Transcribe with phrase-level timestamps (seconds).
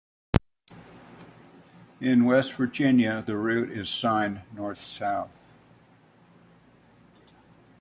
[1.99, 5.29] In West Virginia, the route is signed north-south.